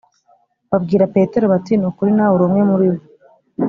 babwira 0.71 1.11
Petero 1.15 1.45
bati 1.53 1.73
“Ni 1.77 1.85
ukuri 1.89 2.11
nawe 2.15 2.33
uri 2.35 2.43
umwe 2.47 2.61
muri 2.69 2.87
bo 2.93 3.01